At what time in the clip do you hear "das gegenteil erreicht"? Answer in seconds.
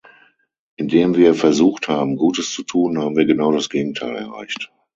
3.51-4.71